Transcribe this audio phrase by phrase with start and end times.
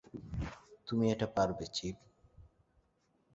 [0.87, 1.97] তুমি এটা পারবে, চিপ।